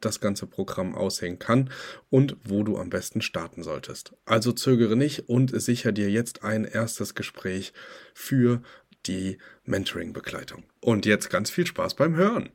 [0.00, 1.70] das ganze Programm aussehen kann
[2.10, 4.14] und wo du am besten starten solltest.
[4.24, 7.72] Also zögere nicht und sicher dir jetzt ein erstes Gespräch
[8.14, 8.62] für
[9.06, 10.64] die Mentoring-Begleitung.
[10.80, 12.50] Und jetzt ganz viel Spaß beim Hören.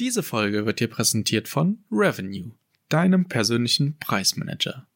[0.00, 2.52] Diese Folge wird dir präsentiert von Revenue,
[2.88, 4.87] deinem persönlichen Preismanager.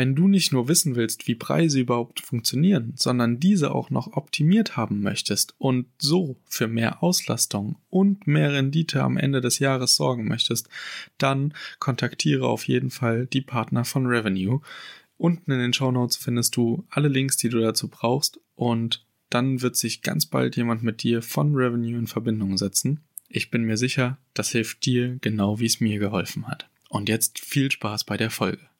[0.00, 4.74] Wenn du nicht nur wissen willst, wie Preise überhaupt funktionieren, sondern diese auch noch optimiert
[4.74, 10.26] haben möchtest und so für mehr Auslastung und mehr Rendite am Ende des Jahres sorgen
[10.26, 10.70] möchtest,
[11.18, 14.62] dann kontaktiere auf jeden Fall die Partner von Revenue.
[15.18, 19.60] Unten in den Show Notes findest du alle Links, die du dazu brauchst und dann
[19.60, 23.00] wird sich ganz bald jemand mit dir von Revenue in Verbindung setzen.
[23.28, 26.70] Ich bin mir sicher, das hilft dir genau wie es mir geholfen hat.
[26.88, 28.70] Und jetzt viel Spaß bei der Folge.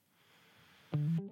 [0.96, 1.29] Mm-hmm.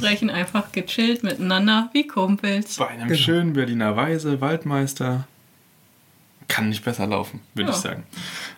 [0.00, 2.76] Sprechen einfach gechillt miteinander wie Kumpels.
[2.78, 5.26] Bei einem schönen Berliner Weise, Waldmeister.
[6.48, 7.76] Kann nicht besser laufen, würde Ja.
[7.76, 8.04] ich sagen.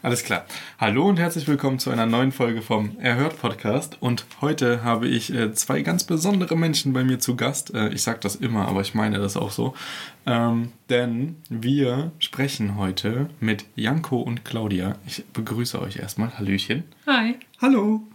[0.02, 0.46] Alles klar.
[0.78, 3.96] Hallo und herzlich willkommen zu einer neuen Folge vom Erhört Podcast.
[4.00, 7.74] Und heute habe ich äh, zwei ganz besondere Menschen bei mir zu Gast.
[7.74, 9.74] Äh, ich sage das immer, aber ich meine das auch so.
[10.27, 14.98] Ähm, denn wir sprechen heute mit Janko und Claudia.
[15.07, 16.39] Ich begrüße euch erstmal.
[16.39, 16.85] Hallöchen.
[17.07, 17.36] Hi.
[17.61, 18.03] Hallo.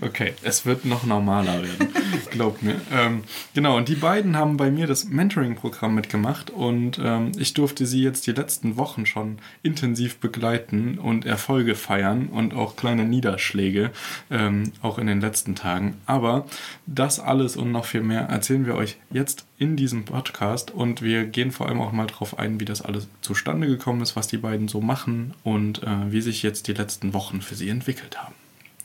[0.00, 1.88] Okay, es wird noch normaler werden,
[2.30, 2.80] glaubt mir.
[2.92, 3.22] Ähm,
[3.54, 8.02] genau, und die beiden haben bei mir das Mentoring-Programm mitgemacht und ähm, ich durfte sie
[8.02, 13.90] jetzt die letzten Wochen schon intensiv begleiten und Erfolge feiern und auch kleine Niederschläge,
[14.30, 15.96] ähm, auch in den letzten Tagen.
[16.06, 16.46] Aber
[16.86, 21.24] das alles und noch viel mehr erzählen wir euch jetzt in diesem Podcast und wir
[21.24, 24.36] gehen vor allem auch mal drauf ein, wie das alles zustande gekommen ist, was die
[24.36, 28.34] beiden so machen und äh, wie sich jetzt die letzten Wochen für sie entwickelt haben.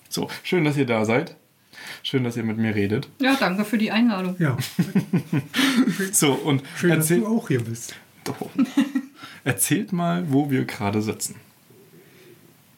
[0.10, 1.36] So, schön, dass ihr da seid.
[2.02, 3.08] Schön, dass ihr mit mir redet.
[3.20, 4.36] Ja, danke für die Einladung.
[4.40, 4.58] Ja,
[6.12, 7.96] So, und schön, dass du auch hier bist.
[8.40, 8.50] Oh.
[9.44, 11.36] erzählt mal, wo wir gerade sitzen.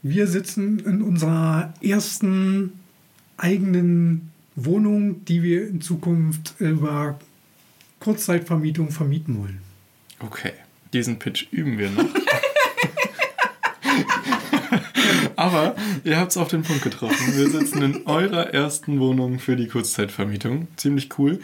[0.02, 2.74] Wir sitzen in unserer ersten
[3.38, 7.20] eigenen Wohnung, die wir in Zukunft über
[8.06, 9.62] Kurzzeitvermietung vermieten wollen.
[10.20, 10.54] Okay,
[10.94, 12.06] diesen Pitch üben wir noch.
[15.36, 17.36] Aber ihr habt es auf den Punkt getroffen.
[17.36, 20.68] Wir sitzen in eurer ersten Wohnung für die Kurzzeitvermietung.
[20.76, 21.40] Ziemlich cool.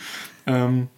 [0.46, 0.90] Ähm,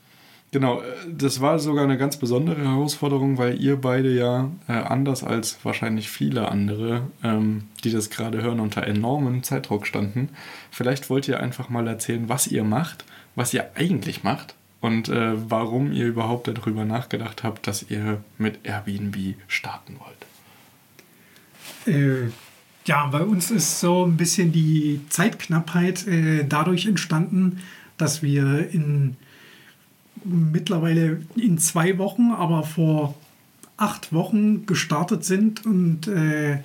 [0.52, 5.24] genau, äh, das war sogar eine ganz besondere Herausforderung, weil ihr beide ja äh, anders
[5.24, 10.28] als wahrscheinlich viele andere, ähm, die das gerade hören, unter enormem Zeitdruck standen.
[10.72, 15.50] Vielleicht wollt ihr einfach mal erzählen, was ihr macht, was ihr eigentlich macht und äh,
[15.50, 19.96] warum ihr überhaupt darüber nachgedacht habt, dass ihr mit Airbnb starten
[21.86, 21.96] wollt.
[21.96, 22.30] Äh,
[22.86, 27.62] ja, bei uns ist so ein bisschen die Zeitknappheit äh, dadurch entstanden,
[27.98, 29.16] dass wir in
[30.26, 33.16] mittlerweile in zwei Wochen, aber vor
[33.78, 36.60] acht Wochen gestartet sind und äh,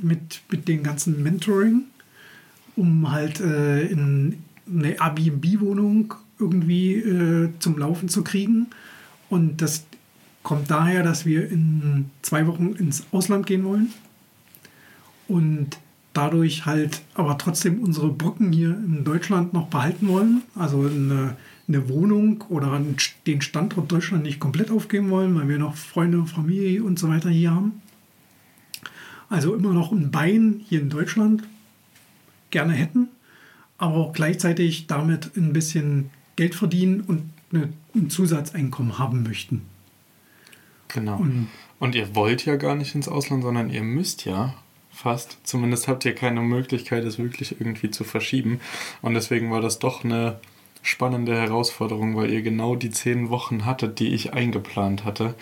[0.00, 1.82] mit, mit dem ganzen Mentoring,
[2.76, 8.66] um halt äh, in eine Airbnb-Wohnung irgendwie äh, zum Laufen zu kriegen.
[9.28, 9.84] Und das
[10.42, 13.92] kommt daher, dass wir in zwei Wochen ins Ausland gehen wollen
[15.28, 15.78] und
[16.12, 20.42] dadurch halt aber trotzdem unsere Brücken hier in Deutschland noch behalten wollen.
[20.54, 21.36] Also eine,
[21.68, 22.80] eine Wohnung oder
[23.26, 27.30] den Standort Deutschland nicht komplett aufgeben wollen, weil wir noch Freunde, Familie und so weiter
[27.30, 27.80] hier haben.
[29.30, 31.44] Also immer noch ein Bein hier in Deutschland
[32.50, 33.08] gerne hätten,
[33.78, 36.10] aber auch gleichzeitig damit ein bisschen
[36.42, 39.62] Geld verdienen und eine, ein Zusatzeinkommen haben möchten.
[40.88, 41.18] Genau.
[41.18, 41.48] Und
[41.78, 44.54] Und ihr wollt ja gar nicht ins Ausland, sondern ihr müsst ja
[44.90, 45.38] fast.
[45.44, 48.60] Zumindest habt ihr keine Möglichkeit, es wirklich irgendwie zu verschieben.
[49.02, 50.40] Und deswegen war das doch eine
[50.82, 55.34] spannende Herausforderung, weil ihr genau die zehn Wochen hattet, die ich eingeplant hatte.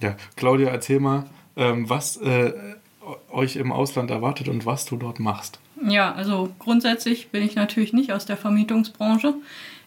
[0.00, 2.52] Ja, Claudia, erzähl mal, ähm, was äh,
[3.30, 5.58] euch im Ausland erwartet und was du dort machst.
[5.84, 9.34] Ja, also grundsätzlich bin ich natürlich nicht aus der Vermietungsbranche.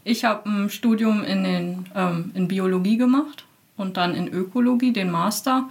[0.08, 3.44] Ich habe ein Studium in, den, ähm, in Biologie gemacht
[3.76, 5.70] und dann in Ökologie, den Master.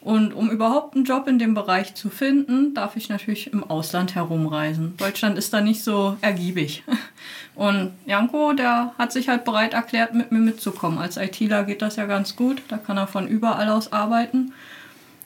[0.00, 4.16] Und um überhaupt einen Job in dem Bereich zu finden, darf ich natürlich im Ausland
[4.16, 4.96] herumreisen.
[4.96, 6.82] Deutschland ist da nicht so ergiebig.
[7.54, 10.98] Und Janko, der hat sich halt bereit erklärt, mit mir mitzukommen.
[10.98, 14.52] Als ITler geht das ja ganz gut, da kann er von überall aus arbeiten.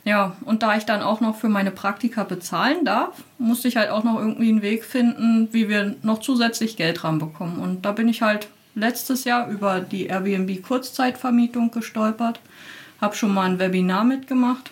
[0.05, 3.91] Ja, und da ich dann auch noch für meine Praktika bezahlen darf, musste ich halt
[3.91, 7.59] auch noch irgendwie einen Weg finden, wie wir noch zusätzlich Geld ranbekommen.
[7.59, 12.41] Und da bin ich halt letztes Jahr über die Airbnb Kurzzeitvermietung gestolpert
[13.01, 14.71] habe schon mal ein Webinar mitgemacht,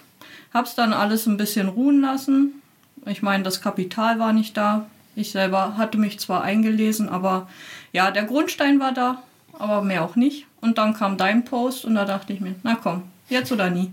[0.53, 2.63] habe es dann alles ein bisschen ruhen lassen.
[3.07, 4.87] Ich meine, das Kapital war nicht da.
[5.17, 7.49] Ich selber hatte mich zwar eingelesen, aber
[7.93, 9.23] ja, der Grundstein war da,
[9.59, 10.47] aber mehr auch nicht.
[10.61, 13.93] Und dann kam dein Post und da dachte ich mir, na komm, jetzt oder nie.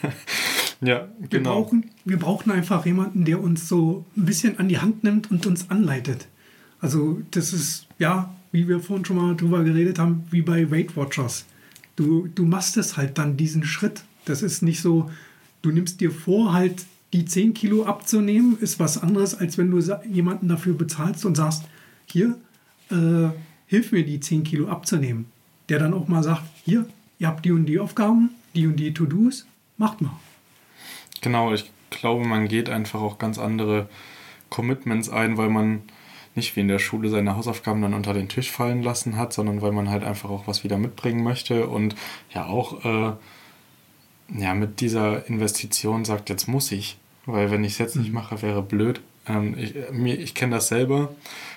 [0.80, 1.30] ja, genau.
[1.30, 5.30] Wir brauchen, wir brauchen einfach jemanden, der uns so ein bisschen an die Hand nimmt
[5.30, 6.26] und uns anleitet.
[6.80, 10.96] Also das ist, ja, wie wir vorhin schon mal drüber geredet haben, wie bei Weight
[10.96, 11.46] Watchers
[11.96, 14.04] du, du machst es halt dann diesen Schritt.
[14.26, 15.10] Das ist nicht so,
[15.62, 19.80] du nimmst dir vor, halt die 10 Kilo abzunehmen, ist was anderes, als wenn du
[20.10, 21.64] jemanden dafür bezahlst und sagst,
[22.06, 22.36] hier,
[22.90, 23.30] äh,
[23.66, 25.26] hilf mir die 10 Kilo abzunehmen.
[25.68, 26.86] Der dann auch mal sagt, hier,
[27.18, 30.18] ihr habt die und die Aufgaben, die und die To-Dos, macht mal.
[31.20, 33.88] Genau, ich glaube, man geht einfach auch ganz andere
[34.50, 35.82] Commitments ein, weil man
[36.34, 39.62] nicht wie in der Schule seine Hausaufgaben dann unter den Tisch fallen lassen hat, sondern
[39.62, 41.96] weil man halt einfach auch was wieder mitbringen möchte und
[42.30, 43.12] ja auch äh,
[44.34, 48.14] ja, mit dieser Investition sagt, jetzt muss ich, weil wenn ich es jetzt nicht mhm.
[48.14, 49.00] mache, wäre blöd.
[49.26, 51.14] Ähm, ich ich kenne das selber,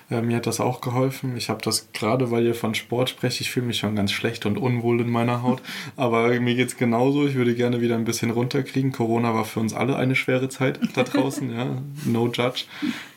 [0.10, 1.38] äh, mir hat das auch geholfen.
[1.38, 4.46] Ich habe das gerade, weil ihr von Sport sprecht, ich fühle mich schon ganz schlecht
[4.46, 5.62] und unwohl in meiner Haut,
[5.96, 7.28] aber mir geht es genauso.
[7.28, 8.92] Ich würde gerne wieder ein bisschen runterkriegen.
[8.92, 12.66] Corona war für uns alle eine schwere Zeit da draußen, ja, no judge.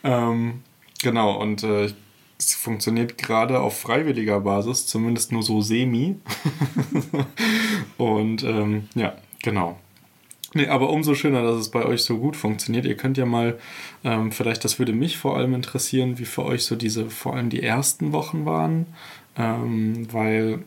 [0.04, 0.60] Ähm,
[1.02, 1.92] Genau, und äh,
[2.38, 6.16] es funktioniert gerade auf freiwilliger Basis, zumindest nur so semi.
[7.98, 9.78] und ähm, ja, genau.
[10.54, 12.84] Nee, aber umso schöner, dass es bei euch so gut funktioniert.
[12.84, 13.58] Ihr könnt ja mal,
[14.04, 17.49] ähm, vielleicht, das würde mich vor allem interessieren, wie für euch so diese, vor allem
[17.49, 18.87] die ersten Wochen waren.
[19.37, 20.64] Ähm, weil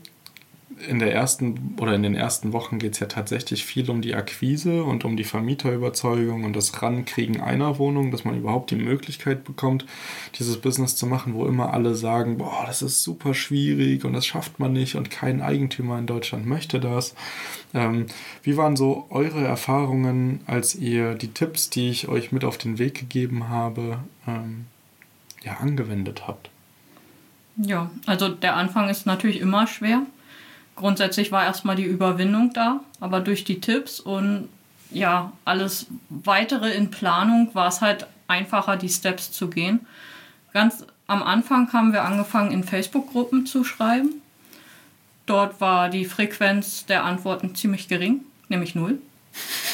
[0.88, 4.14] in der ersten oder in den ersten Wochen geht es ja tatsächlich viel um die
[4.14, 9.46] Akquise und um die Vermieterüberzeugung und das Rankriegen einer Wohnung, dass man überhaupt die Möglichkeit
[9.46, 9.86] bekommt,
[10.38, 14.26] dieses Business zu machen, wo immer alle sagen, boah, das ist super schwierig und das
[14.26, 17.16] schafft man nicht und kein Eigentümer in Deutschland möchte das.
[17.74, 18.08] Ähm,
[18.44, 22.80] wie waren so eure Erfahrungen, als ihr die Tipps, die ich euch mit auf den
[22.80, 24.66] Weg gegeben habe, ähm,
[25.42, 26.50] ja, angewendet habt?
[27.58, 30.02] Ja, also der Anfang ist natürlich immer schwer
[30.76, 34.50] grundsätzlich war erstmal die Überwindung da, aber durch die Tipps und
[34.92, 39.86] ja, alles weitere in Planung war es halt einfacher, die Steps zu gehen.
[40.54, 44.22] Ganz am Anfang haben wir angefangen, in Facebook-Gruppen zu schreiben.
[45.26, 49.00] Dort war die Frequenz der Antworten ziemlich gering, nämlich null.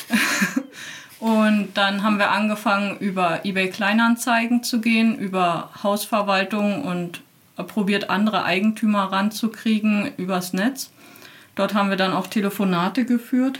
[1.20, 7.22] und dann haben wir angefangen, über eBay Kleinanzeigen zu gehen, über Hausverwaltung und
[7.64, 10.92] probiert, andere Eigentümer ranzukriegen übers Netz.
[11.56, 13.60] Dort haben wir dann auch Telefonate geführt.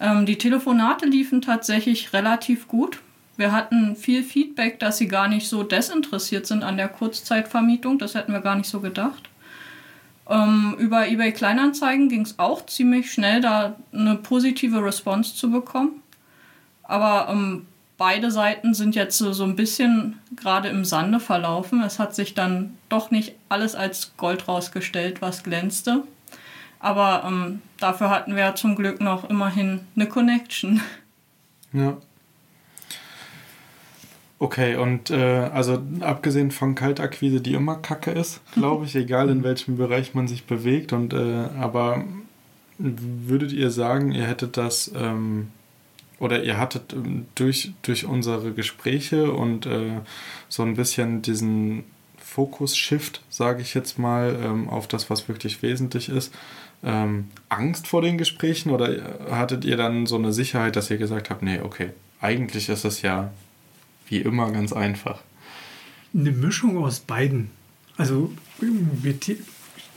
[0.00, 2.98] Ähm, die Telefonate liefen tatsächlich relativ gut.
[3.36, 7.98] Wir hatten viel Feedback, dass sie gar nicht so desinteressiert sind an der Kurzzeitvermietung.
[7.98, 9.28] Das hätten wir gar nicht so gedacht.
[10.28, 16.02] Ähm, über eBay Kleinanzeigen ging es auch ziemlich schnell, da eine positive Response zu bekommen.
[16.82, 17.66] Aber ähm,
[18.02, 21.84] beide Seiten sind jetzt so, so ein bisschen gerade im Sande verlaufen.
[21.84, 26.02] Es hat sich dann doch nicht alles als Gold rausgestellt, was glänzte.
[26.80, 30.80] Aber ähm, dafür hatten wir zum Glück noch immerhin eine Connection.
[31.74, 31.96] Ja.
[34.38, 39.42] Okay, und äh, also abgesehen von Kaltakquise, die immer kacke ist, glaube ich, egal in
[39.42, 40.92] welchem Bereich man sich bewegt.
[40.92, 42.04] Und äh, aber
[42.76, 45.48] würdet ihr sagen, ihr hättet das ähm,
[46.22, 50.00] oder ihr hattet ähm, durch, durch unsere Gespräche und äh,
[50.48, 51.82] so ein bisschen diesen
[52.16, 56.32] Fokus-Shift, sage ich jetzt mal, ähm, auf das, was wirklich wesentlich ist,
[56.84, 61.28] ähm, Angst vor den Gesprächen oder hattet ihr dann so eine Sicherheit, dass ihr gesagt
[61.28, 63.32] habt, nee, okay, eigentlich ist es ja
[64.06, 65.22] wie immer ganz einfach?
[66.14, 67.50] Eine Mischung aus beiden.
[67.96, 69.38] Also wir te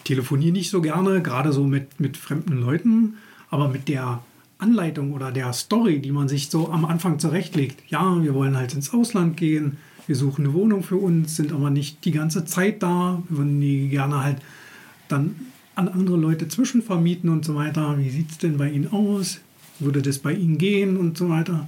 [0.03, 3.17] telefonieren nicht so gerne, gerade so mit, mit fremden Leuten,
[3.49, 4.21] aber mit der
[4.57, 7.83] Anleitung oder der Story, die man sich so am Anfang zurechtlegt.
[7.89, 11.69] Ja, wir wollen halt ins Ausland gehen, wir suchen eine Wohnung für uns, sind aber
[11.69, 14.37] nicht die ganze Zeit da, wir würden die gerne halt
[15.07, 15.35] dann
[15.75, 17.97] an andere Leute zwischenvermieten und so weiter.
[17.97, 19.39] Wie sieht es denn bei Ihnen aus?
[19.79, 21.67] Würde das bei Ihnen gehen und so weiter?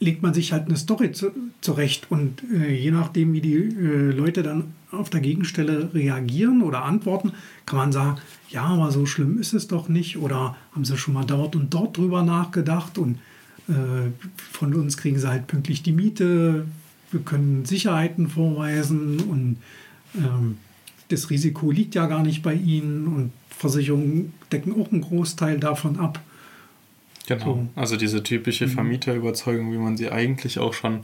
[0.00, 4.12] Legt man sich halt eine Story zu, zurecht und äh, je nachdem, wie die äh,
[4.12, 7.32] Leute dann auf der Gegenstelle reagieren oder antworten,
[7.66, 11.14] kann man sagen, ja, aber so schlimm ist es doch nicht oder haben sie schon
[11.14, 13.18] mal dort und dort drüber nachgedacht und
[13.68, 14.10] äh,
[14.52, 16.66] von uns kriegen sie halt pünktlich die Miete,
[17.10, 19.56] wir können Sicherheiten vorweisen und
[20.14, 20.58] ähm,
[21.08, 25.98] das Risiko liegt ja gar nicht bei ihnen und Versicherungen decken auch einen Großteil davon
[25.98, 26.20] ab.
[27.28, 27.44] Genau.
[27.44, 27.68] So.
[27.76, 28.70] Also diese typische mhm.
[28.70, 31.02] Vermieterüberzeugung, wie man sie eigentlich auch schon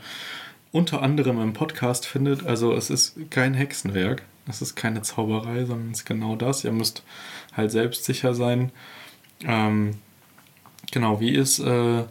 [0.72, 2.46] unter anderem im Podcast findet.
[2.46, 6.64] Also es ist kein Hexenwerk, es ist keine Zauberei, sondern es ist genau das.
[6.64, 7.02] Ihr müsst
[7.52, 8.72] halt selbstsicher sein.
[9.44, 9.98] Ähm,
[10.90, 12.04] genau, wie ist äh,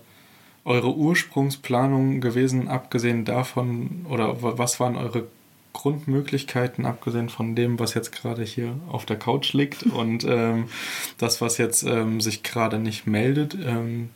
[0.64, 5.28] eure Ursprungsplanung gewesen, abgesehen davon, oder was waren eure
[5.74, 10.70] Grundmöglichkeiten, abgesehen von dem, was jetzt gerade hier auf der Couch liegt und ähm,
[11.18, 13.56] das, was jetzt ähm, sich gerade nicht meldet.
[13.56, 14.10] Ähm,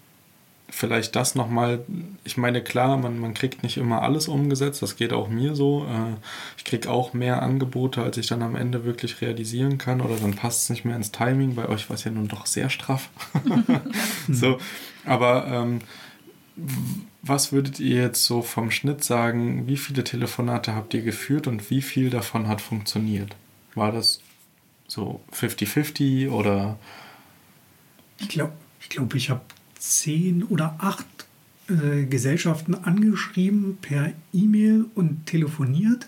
[0.69, 1.85] vielleicht das nochmal,
[2.23, 5.85] ich meine, klar, man, man kriegt nicht immer alles umgesetzt, das geht auch mir so.
[5.85, 6.15] Äh,
[6.57, 10.35] ich kriege auch mehr Angebote, als ich dann am Ende wirklich realisieren kann oder dann
[10.35, 11.55] passt es nicht mehr ins Timing.
[11.55, 13.09] Bei euch war es ja nun doch sehr straff.
[14.29, 14.57] so,
[15.05, 15.79] aber ähm,
[17.27, 21.69] was würdet ihr jetzt so vom Schnitt sagen, wie viele Telefonate habt ihr geführt und
[21.69, 23.35] wie viel davon hat funktioniert?
[23.75, 24.21] War das
[24.87, 26.77] so 50-50 oder?
[28.19, 29.41] Ich glaube, ich, glaub, ich habe
[29.77, 31.05] zehn oder acht
[31.69, 36.07] äh, Gesellschaften angeschrieben per E-Mail und telefoniert.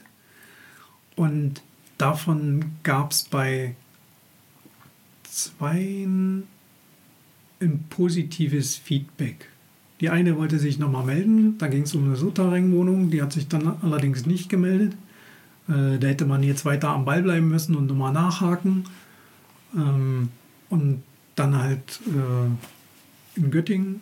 [1.16, 1.62] Und
[1.98, 3.76] davon gab es bei
[5.24, 6.08] zwei
[7.62, 9.50] ein positives Feedback.
[10.02, 13.48] Die eine wollte sich nochmal melden, da ging es um eine Souterrain-Wohnung, die hat sich
[13.48, 14.94] dann allerdings nicht gemeldet.
[15.68, 18.86] Äh, da hätte man jetzt weiter am Ball bleiben müssen und nochmal nachhaken.
[19.76, 20.30] Ähm,
[20.70, 21.04] und
[21.36, 24.02] dann halt äh, in Göttingen,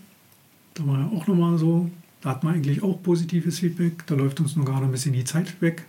[0.75, 1.89] da war ja auch nochmal so,
[2.21, 5.23] da hat man eigentlich auch positives Feedback, da läuft uns nur gerade ein bisschen die
[5.23, 5.85] Zeit weg.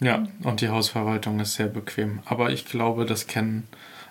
[0.00, 2.20] Ja, und die Hausverwaltung ist sehr bequem.
[2.26, 3.66] Aber ich glaube, das kennen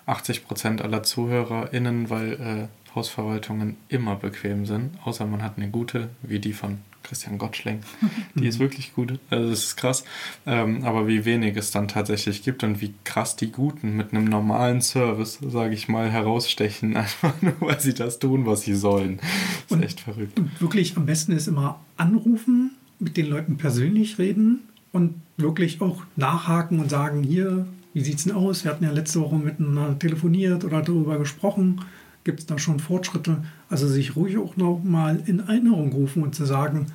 [0.06, 6.08] 80 Prozent aller ZuhörerInnen, weil äh, Hausverwaltungen immer bequem sind, außer man hat eine gute,
[6.22, 7.80] wie die von Christian Gottschling.
[8.34, 10.04] Die ist wirklich gut, also das ist krass.
[10.44, 14.24] Ähm, aber wie wenig es dann tatsächlich gibt und wie krass die Guten mit einem
[14.24, 19.18] normalen Service, sage ich mal, herausstechen, einfach nur, weil sie das tun, was sie sollen.
[19.18, 20.38] Das ist und, echt verrückt.
[20.38, 26.02] Und wirklich am besten ist immer anrufen, mit den Leuten persönlich reden und wirklich auch
[26.16, 28.64] nachhaken und sagen, hier, wie sieht es denn aus?
[28.64, 31.82] Wir hatten ja letzte Woche miteinander telefoniert oder darüber gesprochen
[32.26, 33.38] gibt es da schon Fortschritte.
[33.70, 36.86] Also sich ruhig auch noch mal in Erinnerung rufen und zu sagen,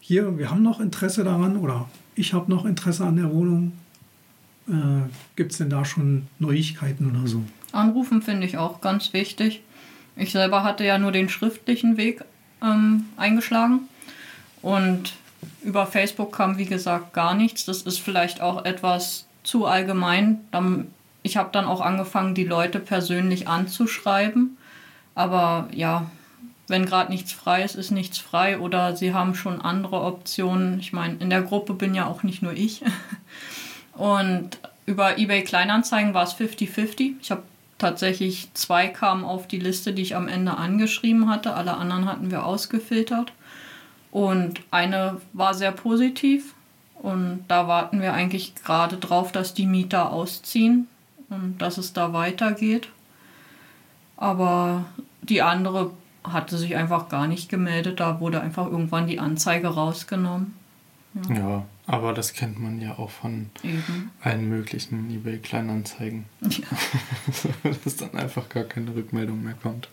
[0.00, 3.72] hier, wir haben noch Interesse daran oder ich habe noch Interesse an der Wohnung.
[4.66, 4.72] Äh,
[5.36, 7.42] gibt es denn da schon Neuigkeiten oder so?
[7.70, 9.62] Anrufen finde ich auch ganz wichtig.
[10.16, 12.24] Ich selber hatte ja nur den schriftlichen Weg
[12.62, 13.80] ähm, eingeschlagen
[14.62, 15.12] und
[15.62, 17.66] über Facebook kam wie gesagt gar nichts.
[17.66, 20.40] Das ist vielleicht auch etwas zu allgemein.
[21.22, 24.56] Ich habe dann auch angefangen, die Leute persönlich anzuschreiben
[25.18, 26.08] aber ja,
[26.68, 30.78] wenn gerade nichts frei ist, ist nichts frei oder sie haben schon andere Optionen.
[30.78, 32.82] Ich meine, in der Gruppe bin ja auch nicht nur ich.
[33.94, 37.14] Und über eBay Kleinanzeigen war es 50-50.
[37.20, 37.42] Ich habe
[37.78, 41.54] tatsächlich zwei kamen auf die Liste, die ich am Ende angeschrieben hatte.
[41.54, 43.32] Alle anderen hatten wir ausgefiltert.
[44.12, 46.54] Und eine war sehr positiv.
[46.94, 50.86] Und da warten wir eigentlich gerade drauf, dass die Mieter ausziehen
[51.28, 52.88] und dass es da weitergeht.
[54.16, 54.84] Aber
[55.28, 55.90] die andere
[56.24, 58.00] hatte sich einfach gar nicht gemeldet.
[58.00, 60.54] Da wurde einfach irgendwann die Anzeige rausgenommen.
[61.28, 64.10] Ja, ja aber das kennt man ja auch von Eben.
[64.20, 66.26] allen möglichen eBay-Kleinanzeigen.
[66.42, 66.66] Ja.
[67.84, 69.88] Dass dann einfach gar keine Rückmeldung mehr kommt.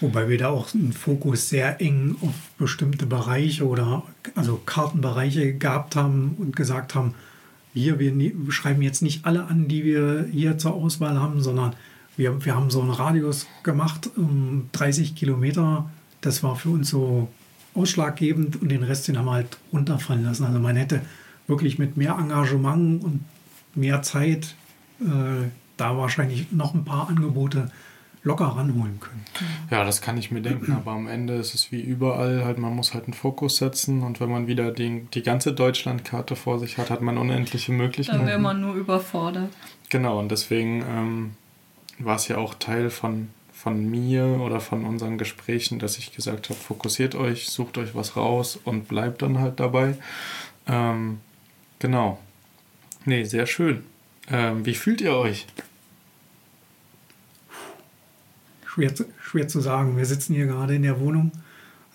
[0.00, 4.02] Wobei wir da auch einen Fokus sehr eng auf bestimmte Bereiche oder
[4.34, 7.14] also Kartenbereiche gehabt haben und gesagt haben,
[7.74, 11.74] hier, wir ne-, schreiben jetzt nicht alle an, die wir hier zur Auswahl haben, sondern
[12.16, 15.90] wir, wir haben so einen Radius gemacht, um 30 Kilometer.
[16.20, 17.28] Das war für uns so
[17.74, 20.44] ausschlaggebend und den Rest den haben wir halt runterfallen lassen.
[20.44, 21.02] Also man hätte
[21.46, 23.24] wirklich mit mehr Engagement und
[23.74, 24.54] mehr Zeit
[25.00, 27.70] äh, da wahrscheinlich noch ein paar Angebote
[28.22, 29.22] locker ranholen können.
[29.70, 32.74] Ja, das kann ich mir denken, aber am Ende ist es wie überall, halt, man
[32.74, 36.78] muss halt einen Fokus setzen und wenn man wieder die, die ganze Deutschlandkarte vor sich
[36.78, 38.20] hat, hat man unendliche Möglichkeiten.
[38.20, 39.50] Dann wäre man nur überfordert.
[39.90, 41.30] Genau, und deswegen ähm,
[41.98, 46.50] war es ja auch Teil von, von mir oder von unseren Gesprächen, dass ich gesagt
[46.50, 49.96] habe, fokussiert euch, sucht euch was raus und bleibt dann halt dabei.
[50.66, 51.20] Ähm,
[51.78, 52.18] genau.
[53.04, 53.84] Nee, sehr schön.
[54.28, 55.46] Ähm, wie fühlt ihr euch?
[58.66, 59.96] Schwer zu, schwer zu sagen.
[59.96, 61.32] Wir sitzen hier gerade in der Wohnung.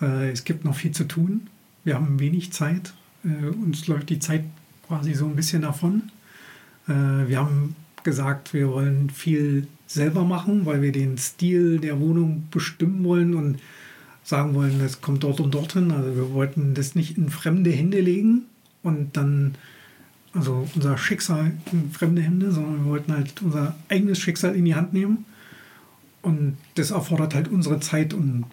[0.02, 1.48] Äh, es gibt noch viel zu tun.
[1.84, 2.94] Wir haben wenig Zeit.
[3.26, 4.44] Äh, uns läuft die Zeit
[4.88, 6.12] quasi so ein bisschen davon.
[6.88, 6.94] Äh,
[7.28, 7.76] wir haben
[8.10, 13.60] gesagt, wir wollen viel selber machen, weil wir den Stil der Wohnung bestimmen wollen und
[14.24, 15.92] sagen wollen, das kommt dort und dorthin.
[15.92, 18.46] Also wir wollten das nicht in fremde Hände legen
[18.82, 19.56] und dann
[20.34, 24.76] also unser Schicksal in fremde Hände, sondern wir wollten halt unser eigenes Schicksal in die
[24.76, 25.26] Hand nehmen.
[26.24, 28.46] Und das erfordert halt unsere Zeit und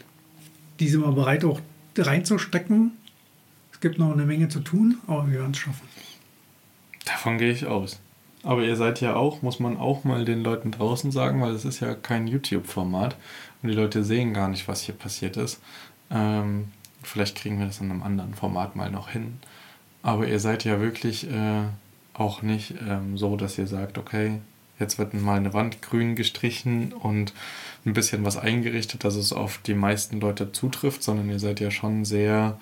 [0.80, 1.60] die sind wir bereit auch
[1.96, 2.92] reinzustecken.
[3.72, 5.86] Es gibt noch eine Menge zu tun, aber wir werden es schaffen.
[7.06, 8.00] Davon gehe ich aus.
[8.46, 11.64] Aber ihr seid ja auch, muss man auch mal den Leuten draußen sagen, weil es
[11.64, 13.16] ist ja kein YouTube-Format
[13.60, 15.60] und die Leute sehen gar nicht, was hier passiert ist.
[16.12, 16.68] Ähm,
[17.02, 19.38] vielleicht kriegen wir das in einem anderen Format mal noch hin.
[20.04, 21.64] Aber ihr seid ja wirklich äh,
[22.14, 24.38] auch nicht ähm, so, dass ihr sagt, okay,
[24.78, 27.32] jetzt wird mal eine Wand grün gestrichen und
[27.84, 31.72] ein bisschen was eingerichtet, dass es auf die meisten Leute zutrifft, sondern ihr seid ja
[31.72, 32.60] schon sehr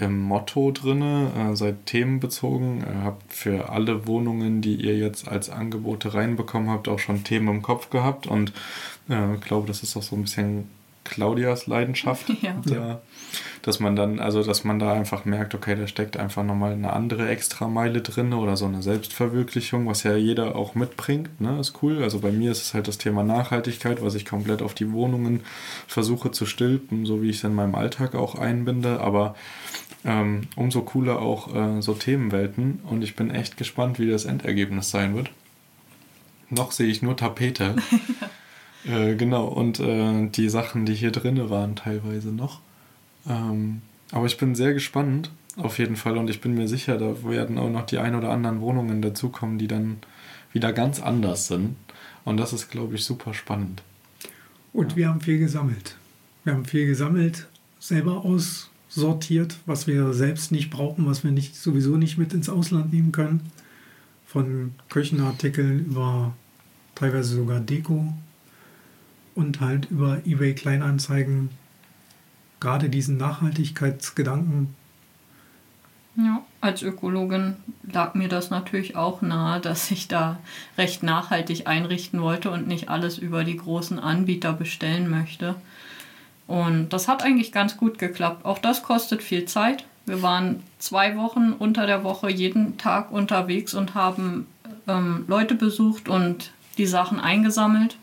[0.00, 5.50] im Motto drin, äh, seid themenbezogen, äh, habt für alle Wohnungen, die ihr jetzt als
[5.50, 8.52] Angebote reinbekommen habt, auch schon Themen im Kopf gehabt und
[9.08, 10.68] äh, ich glaube, das ist auch so ein bisschen
[11.08, 12.26] Claudias Leidenschaft.
[12.42, 12.54] Ja.
[12.64, 13.00] Da,
[13.62, 16.92] dass man dann, also dass man da einfach merkt, okay, da steckt einfach nochmal eine
[16.92, 21.58] andere Extrameile drin oder so eine Selbstverwirklichung, was ja jeder auch mitbringt, ne?
[21.58, 22.02] Ist cool.
[22.02, 25.40] Also bei mir ist es halt das Thema Nachhaltigkeit, was ich komplett auf die Wohnungen
[25.86, 29.34] versuche zu stülpen, so wie ich es in meinem Alltag auch einbinde, aber
[30.04, 34.90] ähm, umso cooler auch äh, so Themenwelten und ich bin echt gespannt, wie das Endergebnis
[34.90, 35.30] sein wird.
[36.50, 37.76] Noch sehe ich nur Tapete.
[38.84, 42.60] Äh, genau, und äh, die Sachen, die hier drin waren, teilweise noch.
[43.28, 47.22] Ähm, aber ich bin sehr gespannt, auf jeden Fall, und ich bin mir sicher, da
[47.24, 49.98] werden auch noch die ein oder anderen Wohnungen dazukommen, die dann
[50.52, 51.76] wieder ganz anders sind.
[52.24, 53.82] Und das ist, glaube ich, super spannend.
[54.72, 54.96] Und ja.
[54.96, 55.96] wir haben viel gesammelt.
[56.44, 57.48] Wir haben viel gesammelt,
[57.80, 58.24] selber
[58.88, 63.12] aussortiert, was wir selbst nicht brauchen, was wir nicht, sowieso nicht mit ins Ausland nehmen
[63.12, 63.50] können.
[64.26, 66.34] Von Küchenartikeln über
[66.94, 68.12] teilweise sogar Deko
[69.34, 71.50] und halt über eBay Kleinanzeigen
[72.60, 74.74] gerade diesen Nachhaltigkeitsgedanken.
[76.16, 80.40] Ja, als Ökologin lag mir das natürlich auch nahe, dass ich da
[80.76, 85.54] recht nachhaltig einrichten wollte und nicht alles über die großen Anbieter bestellen möchte.
[86.48, 88.44] Und das hat eigentlich ganz gut geklappt.
[88.44, 89.84] Auch das kostet viel Zeit.
[90.06, 94.48] Wir waren zwei Wochen unter der Woche jeden Tag unterwegs und haben
[94.88, 97.96] ähm, Leute besucht und die Sachen eingesammelt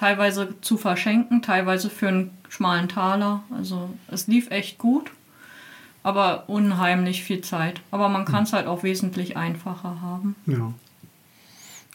[0.00, 3.42] teilweise zu verschenken, teilweise für einen schmalen Taler.
[3.54, 5.10] Also es lief echt gut,
[6.02, 7.82] aber unheimlich viel Zeit.
[7.90, 10.36] Aber man kann es halt auch wesentlich einfacher haben.
[10.46, 10.72] Ja.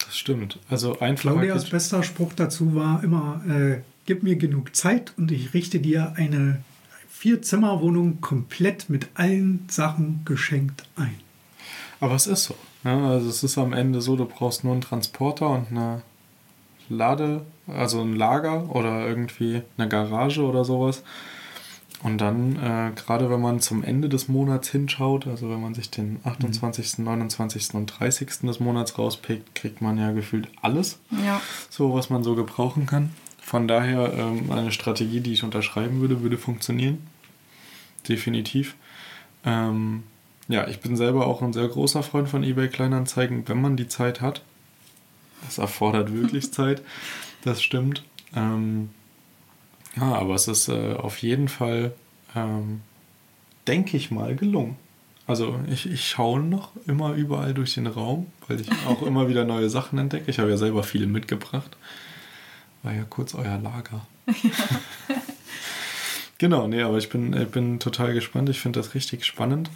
[0.06, 0.60] Das stimmt.
[0.70, 1.32] Also einfach.
[1.32, 6.14] Claudias bester Spruch dazu war immer: äh, Gib mir genug Zeit und ich richte dir
[6.16, 6.62] eine
[7.10, 11.16] Vier-Zimmer-Wohnung komplett mit allen Sachen geschenkt ein.
[12.00, 12.56] Aber es ist so.
[12.84, 12.92] Ne?
[13.08, 16.04] also es ist am Ende so, du brauchst nur einen Transporter und eine
[16.88, 21.02] Lade, also ein Lager oder irgendwie eine Garage oder sowas.
[22.04, 25.90] Und dann, äh, gerade wenn man zum Ende des Monats hinschaut, also wenn man sich
[25.90, 27.06] den 28., mhm.
[27.06, 27.74] 29.
[27.74, 28.42] und 30.
[28.44, 31.42] des Monats rauspickt, kriegt man ja gefühlt alles, ja.
[31.72, 33.10] so was man so gebrauchen kann.
[33.46, 37.06] Von daher ähm, eine Strategie, die ich unterschreiben würde, würde funktionieren.
[38.10, 38.74] Definitiv.
[39.46, 40.02] Ähm,
[40.48, 43.88] ja, ich bin selber auch ein sehr großer Freund von eBay Kleinanzeigen, wenn man die
[43.88, 44.42] Zeit hat.
[45.46, 46.82] Das erfordert wirklich Zeit,
[47.44, 48.04] das stimmt.
[48.36, 48.90] Ähm,
[49.96, 51.94] ja, aber es ist äh, auf jeden Fall,
[52.36, 52.82] ähm,
[53.68, 54.76] denke ich mal, gelungen.
[55.28, 59.46] Also ich, ich schaue noch immer überall durch den Raum, weil ich auch immer wieder
[59.46, 60.32] neue Sachen entdecke.
[60.32, 61.78] Ich habe ja selber viele mitgebracht.
[62.86, 64.06] War ja kurz euer Lager.
[65.08, 65.16] Ja.
[66.38, 68.50] genau, nee, aber ich bin, ich bin total gespannt.
[68.50, 69.70] Ich finde das richtig spannend.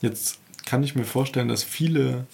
[0.00, 2.26] Jetzt kann ich mir vorstellen, dass viele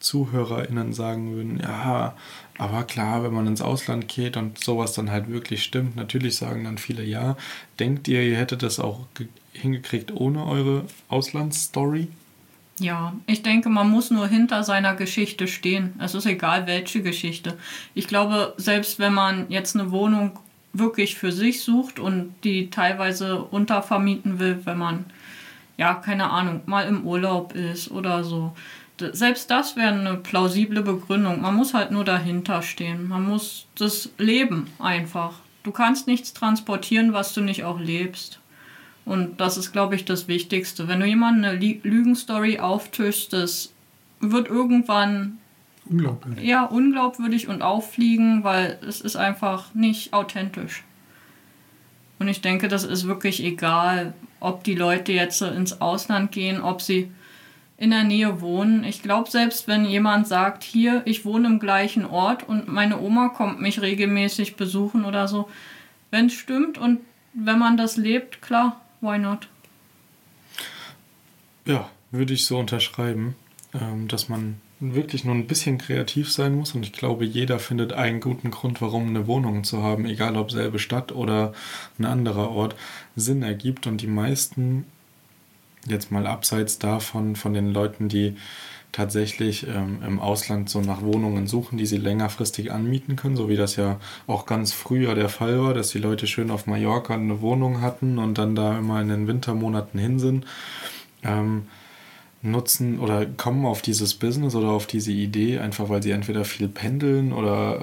[0.00, 2.14] ZuhörerInnen sagen würden, ja,
[2.58, 6.64] aber klar, wenn man ins Ausland geht und sowas dann halt wirklich stimmt, natürlich sagen
[6.64, 7.36] dann viele ja.
[7.78, 9.06] Denkt ihr, ihr hättet das auch
[9.52, 12.08] hingekriegt ohne eure Auslandsstory?
[12.80, 15.94] Ja, ich denke, man muss nur hinter seiner Geschichte stehen.
[16.00, 17.56] Es ist egal, welche Geschichte.
[17.94, 20.38] Ich glaube, selbst wenn man jetzt eine Wohnung
[20.72, 25.04] wirklich für sich sucht und die teilweise untervermieten will, wenn man,
[25.76, 28.54] ja, keine Ahnung, mal im Urlaub ist oder so,
[28.98, 31.40] selbst das wäre eine plausible Begründung.
[31.40, 33.08] Man muss halt nur dahinter stehen.
[33.08, 35.34] Man muss das leben einfach.
[35.62, 38.40] Du kannst nichts transportieren, was du nicht auch lebst.
[39.04, 40.88] Und das ist, glaube ich, das Wichtigste.
[40.88, 43.72] Wenn du jemandem eine Lügenstory auftischst, das
[44.20, 45.38] wird irgendwann
[45.88, 46.44] unglaubwürdig.
[46.44, 50.84] Ja, unglaubwürdig und auffliegen, weil es ist einfach nicht authentisch.
[52.18, 56.80] Und ich denke, das ist wirklich egal, ob die Leute jetzt ins Ausland gehen, ob
[56.80, 57.10] sie
[57.76, 58.84] in der Nähe wohnen.
[58.84, 63.28] Ich glaube, selbst wenn jemand sagt, hier, ich wohne im gleichen Ort und meine Oma
[63.30, 65.48] kommt mich regelmäßig besuchen oder so,
[66.10, 67.00] wenn es stimmt und
[67.34, 69.48] wenn man das lebt, klar, why not?
[71.66, 73.36] Ja, würde ich so unterschreiben,
[73.72, 77.92] ähm, dass man wirklich nur ein bisschen kreativ sein muss und ich glaube, jeder findet
[77.92, 81.52] einen guten Grund, warum eine Wohnung zu haben, egal ob selbe Stadt oder
[81.98, 82.74] ein anderer Ort,
[83.16, 84.86] Sinn ergibt und die meisten,
[85.86, 88.36] jetzt mal abseits davon, von den Leuten, die
[88.94, 93.56] tatsächlich ähm, im Ausland so nach Wohnungen suchen, die sie längerfristig anmieten können, so wie
[93.56, 97.40] das ja auch ganz früher der Fall war, dass die Leute schön auf Mallorca eine
[97.40, 100.46] Wohnung hatten und dann da immer in den Wintermonaten hin sind.
[101.24, 101.66] Ähm,
[102.44, 106.68] nutzen oder kommen auf dieses Business oder auf diese Idee, einfach weil sie entweder viel
[106.68, 107.80] pendeln oder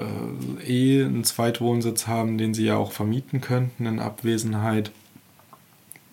[0.60, 4.92] äh, eh einen Zweitwohnsitz haben, den sie ja auch vermieten könnten in Abwesenheit.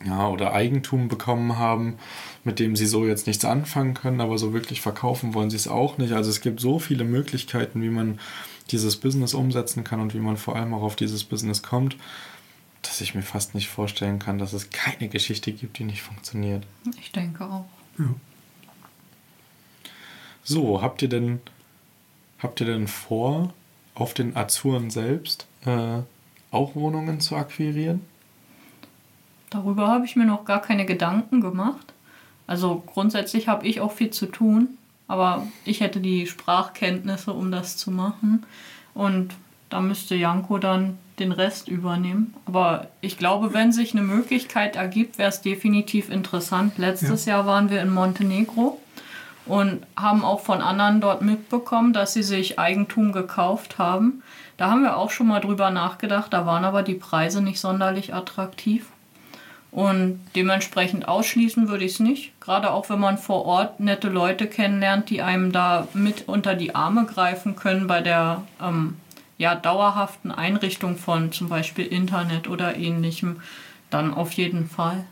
[0.05, 1.95] Ja, oder Eigentum bekommen haben,
[2.43, 5.67] mit dem sie so jetzt nichts anfangen können, aber so wirklich verkaufen wollen sie es
[5.67, 6.13] auch nicht.
[6.13, 8.19] Also es gibt so viele Möglichkeiten, wie man
[8.71, 11.97] dieses Business umsetzen kann und wie man vor allem auch auf dieses Business kommt,
[12.81, 16.63] dass ich mir fast nicht vorstellen kann, dass es keine Geschichte gibt, die nicht funktioniert.
[16.99, 17.65] Ich denke auch.
[17.97, 18.05] Ja.
[20.43, 21.41] So, habt ihr denn,
[22.39, 23.53] habt ihr denn vor,
[23.95, 25.99] auf den Azuren selbst äh,
[26.51, 28.01] auch Wohnungen zu akquirieren?
[29.49, 31.93] Darüber habe ich mir noch gar keine Gedanken gemacht.
[32.49, 34.69] Also grundsätzlich habe ich auch viel zu tun,
[35.07, 38.43] aber ich hätte die Sprachkenntnisse, um das zu machen.
[38.95, 39.35] Und
[39.69, 42.33] da müsste Janko dann den Rest übernehmen.
[42.47, 46.79] Aber ich glaube, wenn sich eine Möglichkeit ergibt, wäre es definitiv interessant.
[46.79, 47.35] Letztes ja.
[47.35, 48.81] Jahr waren wir in Montenegro
[49.45, 54.23] und haben auch von anderen dort mitbekommen, dass sie sich Eigentum gekauft haben.
[54.57, 58.15] Da haben wir auch schon mal drüber nachgedacht, da waren aber die Preise nicht sonderlich
[58.15, 58.87] attraktiv.
[59.71, 62.39] Und dementsprechend ausschließen würde ich es nicht.
[62.39, 66.73] Gerade auch wenn man vor Ort nette Leute kennenlernt, die einem da mit unter die
[66.73, 68.97] Arme greifen können bei der ähm,
[69.37, 73.41] ja, dauerhaften Einrichtung von zum Beispiel Internet oder ähnlichem,
[73.91, 75.05] dann auf jeden Fall.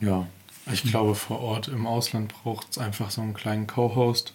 [0.00, 0.26] Ja,
[0.70, 4.34] ich glaube, vor Ort im Ausland braucht es einfach so einen kleinen Co-Host,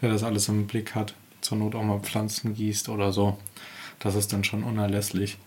[0.00, 1.14] der das alles im Blick hat.
[1.42, 3.36] Zur Not auch mal Pflanzen gießt oder so.
[3.98, 5.38] Das ist dann schon unerlässlich.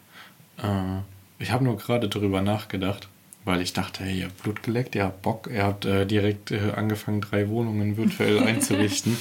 [0.58, 1.00] Äh,
[1.40, 3.10] ich habe nur gerade darüber nachgedacht,
[3.46, 6.52] weil ich dachte, hey, ihr habt Blut geleckt, ihr habt Bock, ihr habt äh, direkt
[6.52, 9.18] äh, angefangen, drei Wohnungen virtuell einzurichten.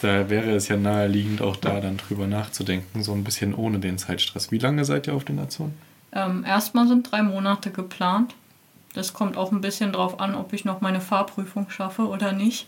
[0.00, 3.98] Da wäre es ja naheliegend, auch da dann drüber nachzudenken, so ein bisschen ohne den
[3.98, 4.50] Zeitstress.
[4.50, 5.74] Wie lange seid ihr auf den Azoren?
[6.12, 8.34] Ähm, erstmal sind drei Monate geplant.
[8.94, 12.66] Das kommt auch ein bisschen drauf an, ob ich noch meine Fahrprüfung schaffe oder nicht.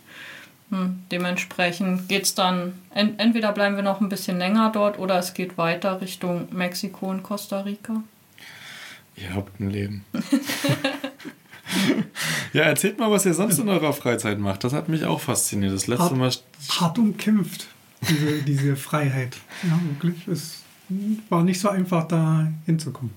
[0.71, 5.19] Hm, dementsprechend geht es dann, ent entweder bleiben wir noch ein bisschen länger dort oder
[5.19, 8.03] es geht weiter Richtung Mexiko und Costa Rica.
[9.21, 10.05] Ihr habt ein Leben.
[12.53, 14.65] ja, erzählt mal, was ihr sonst in eurer Freizeit macht.
[14.65, 15.73] Das hat mich auch fasziniert.
[15.73, 16.33] Das letzte hart, Mal.
[16.69, 17.69] Hart umkämpft,
[18.09, 19.37] diese, diese Freiheit.
[19.63, 20.27] Ja, wirklich.
[20.29, 20.63] Es
[21.29, 23.13] war nicht so einfach, da hinzukommen.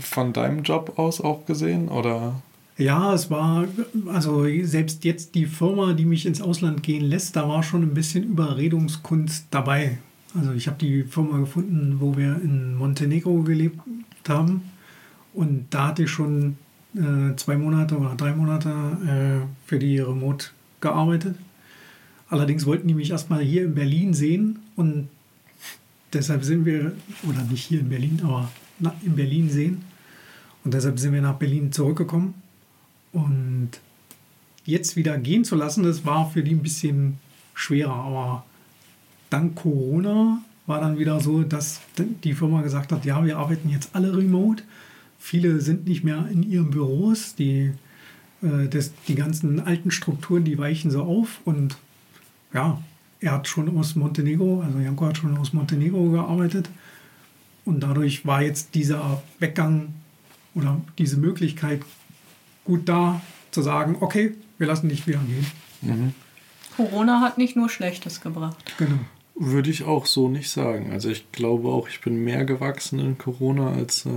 [0.00, 2.42] Von deinem Job aus auch gesehen oder?
[2.78, 3.66] Ja, es war,
[4.12, 7.94] also selbst jetzt die Firma, die mich ins Ausland gehen lässt, da war schon ein
[7.94, 9.98] bisschen Überredungskunst dabei.
[10.34, 13.78] Also ich habe die Firma gefunden, wo wir in Montenegro gelebt
[14.26, 14.62] haben.
[15.34, 16.56] Und da hatte ich schon
[16.94, 20.46] äh, zwei Monate oder drei Monate äh, für die Remote
[20.80, 21.36] gearbeitet.
[22.28, 25.08] Allerdings wollten die mich erstmal hier in Berlin sehen und
[26.12, 26.92] deshalb sind wir,
[27.28, 28.50] oder nicht hier in Berlin, aber
[29.02, 29.82] in Berlin sehen.
[30.64, 32.34] Und deshalb sind wir nach Berlin zurückgekommen.
[33.12, 33.70] Und
[34.64, 37.18] jetzt wieder gehen zu lassen, das war für die ein bisschen
[37.54, 37.94] schwerer.
[37.94, 38.44] Aber
[39.30, 43.90] dank Corona war dann wieder so, dass die Firma gesagt hat, ja, wir arbeiten jetzt
[43.92, 44.62] alle remote.
[45.24, 47.36] Viele sind nicht mehr in ihren Büros.
[47.36, 47.70] Die,
[48.42, 51.40] äh, das, die ganzen alten Strukturen, die weichen so auf.
[51.44, 51.76] Und
[52.52, 52.82] ja,
[53.20, 56.68] er hat schon aus Montenegro, also Janko hat schon aus Montenegro gearbeitet.
[57.64, 59.94] Und dadurch war jetzt dieser Weggang
[60.56, 61.82] oder diese Möglichkeit
[62.64, 65.46] gut da, zu sagen, okay, wir lassen dich wieder gehen.
[65.82, 66.14] Mhm.
[66.76, 68.74] Corona hat nicht nur Schlechtes gebracht.
[68.76, 68.98] Genau.
[69.34, 70.92] Würde ich auch so nicht sagen.
[70.92, 74.10] Also ich glaube auch, ich bin mehr gewachsen in Corona, als äh,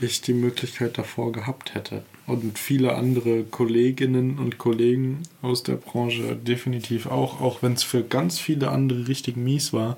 [0.00, 2.04] ich die Möglichkeit davor gehabt hätte.
[2.26, 8.04] Und viele andere Kolleginnen und Kollegen aus der Branche definitiv auch, auch wenn es für
[8.04, 9.96] ganz viele andere richtig mies war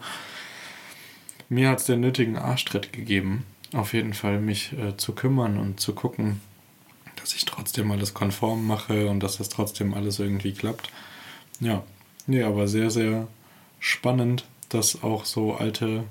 [1.49, 5.81] mir hat es den nötigen Arschtritt gegeben, auf jeden Fall mich äh, zu kümmern und
[5.81, 6.41] zu gucken,
[7.17, 10.91] dass ich trotzdem alles konform mache und dass das trotzdem alles irgendwie klappt.
[11.61, 11.85] Ja,
[12.27, 13.29] nee, aber sehr, sehr
[13.79, 14.45] spannend,
[14.75, 16.05] dass auch so alte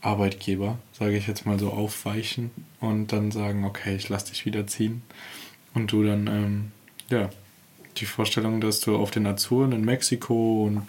[0.00, 2.50] Arbeitgeber, sage ich jetzt mal so, aufweichen
[2.80, 5.02] und dann sagen, okay, ich lasse dich wieder ziehen
[5.74, 6.72] Und du dann, ähm,
[7.10, 7.28] ja,
[7.98, 10.86] die Vorstellung, dass du auf den Azuren in Mexiko und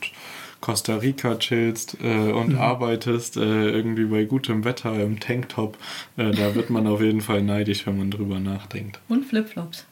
[0.62, 2.60] Costa Rica chillst äh, und Mhm.
[2.60, 5.78] arbeitest, äh, irgendwie bei gutem Wetter im Tanktop,
[6.18, 9.00] äh, da wird man auf jeden Fall neidisch, wenn man drüber nachdenkt.
[9.08, 9.86] Und Flipflops.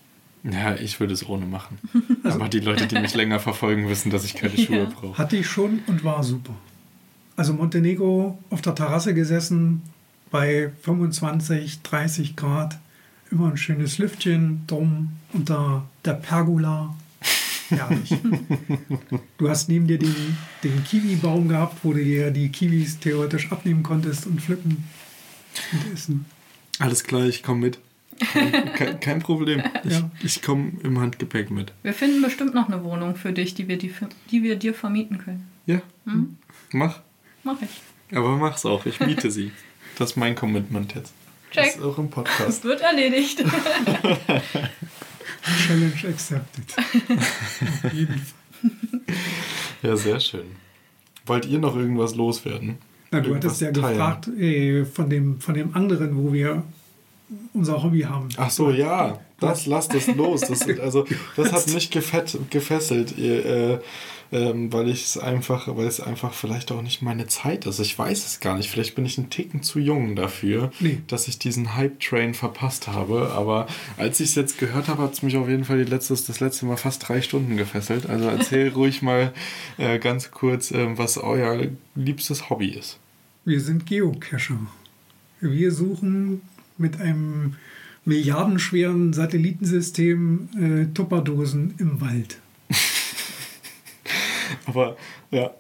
[0.44, 1.80] Ja, ich würde es ohne machen.
[2.24, 4.86] Aber die Leute, die mich länger verfolgen, wissen, dass ich keine Schuhe Ja.
[4.86, 5.18] brauche.
[5.18, 6.56] Hatte ich schon und war super.
[7.36, 9.82] Also Montenegro auf der Terrasse gesessen
[10.32, 12.78] bei 25, 30 Grad.
[13.32, 16.96] Immer ein schönes Lüftchen drum unter der Pergola.
[17.70, 18.14] Herrlich.
[19.38, 20.16] du hast neben dir den,
[20.64, 24.84] den Kiwi-Baum gehabt, wo du dir die Kiwis theoretisch abnehmen konntest und pflücken
[25.72, 26.26] und essen.
[26.80, 27.80] Alles klar, ich komme mit.
[28.32, 29.62] Kein, kein Problem.
[29.84, 30.10] Ich, Ja.
[30.24, 31.74] ich komme im Handgepäck mit.
[31.84, 33.92] Wir finden bestimmt noch eine Wohnung für dich, die wir, die,
[34.32, 35.48] die wir dir vermieten können.
[35.66, 35.82] Ja,
[36.72, 37.02] mach.
[37.46, 37.70] Mach ich.
[38.18, 38.86] Aber mach's auch.
[38.86, 39.52] Ich miete sie.
[39.98, 41.14] Das ist mein Commitment jetzt.
[41.52, 41.66] Check.
[41.68, 42.42] Das ist auch im Podcast.
[42.42, 43.38] Das wird erledigt.
[45.68, 46.76] Challenge accepted.
[47.84, 48.72] Auf jeden Fall.
[49.84, 50.46] Ja, sehr schön.
[51.26, 52.78] Wollt ihr noch irgendwas loswerden?
[53.12, 53.98] Na, du Irgendwas hattest ja teilen?
[53.98, 56.64] gefragt äh, von, dem, von dem anderen, wo wir
[57.54, 58.30] unser Hobby haben.
[58.38, 60.42] Ach so, ja, das lasst es los.
[60.42, 63.80] Das, also, das hat mich gefett, gefesselt, äh,
[64.32, 67.80] ähm, weil ich es einfach, weil es einfach vielleicht auch nicht meine Zeit ist.
[67.80, 68.70] Ich weiß es gar nicht.
[68.72, 70.98] Vielleicht bin ich ein Ticken zu jung dafür, Nee.
[71.08, 73.32] dass ich diesen Hype-Train verpasst habe.
[73.36, 73.68] Aber
[73.98, 76.66] als ich es jetzt gehört habe, hat es mich auf jeden Fall letztes, das letzte
[76.66, 78.10] Mal fast drei Stunden gefesselt.
[78.10, 79.32] Also erzähl ruhig mal
[79.78, 82.98] äh, ganz kurz, äh, was euer liebstes Hobby ist.
[83.46, 84.58] Wir sind Geocacher.
[85.40, 86.42] Wir suchen
[86.80, 87.58] mit einem
[88.06, 92.40] milliardenschweren Satellitensystem äh, Tupperdosen im Wald.
[94.66, 94.96] Aber
[95.32, 95.52] ja,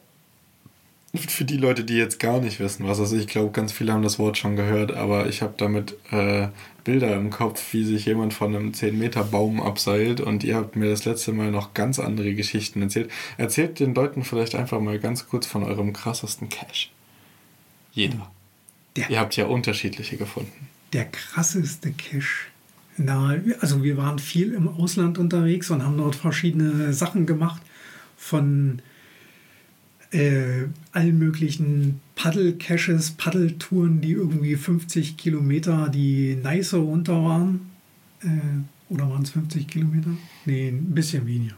[1.18, 3.94] für die Leute, die jetzt gar nicht wissen, was das ist, ich glaube, ganz viele
[3.94, 6.50] haben das Wort schon gehört, aber ich habe damit äh,
[6.84, 11.06] Bilder im Kopf, wie sich jemand von einem 10-Meter-Baum abseilt und ihr habt mir das
[11.06, 13.10] letzte Mal noch ganz andere Geschichten erzählt.
[13.38, 16.90] Erzählt den Leuten vielleicht einfach mal ganz kurz von eurem krassesten Cache.
[17.94, 18.30] Jeder.
[18.96, 20.68] Der, Ihr habt ja unterschiedliche gefunden.
[20.96, 22.48] Der krasseste Cache.
[22.98, 27.62] Na, also wir waren viel im Ausland unterwegs und haben dort verschiedene Sachen gemacht.
[28.16, 28.82] Von
[30.12, 37.70] äh, allen möglichen Paddel-Caches, Paddeltouren, die irgendwie 50 Kilometer die Neiße runter waren.
[38.22, 38.30] Äh,
[38.88, 40.12] oder waren es 50 Kilometer?
[40.46, 41.56] Nee, ein bisschen weniger.